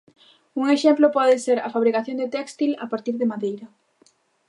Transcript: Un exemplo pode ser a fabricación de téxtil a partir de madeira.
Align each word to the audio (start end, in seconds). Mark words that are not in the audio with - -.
Un 0.61 0.65
exemplo 0.75 1.07
pode 1.17 1.35
ser 1.45 1.57
a 1.61 1.71
fabricación 1.75 2.17
de 2.19 2.31
téxtil 2.35 2.71
a 2.83 2.87
partir 2.91 3.15
de 3.17 3.29
madeira. 3.31 3.67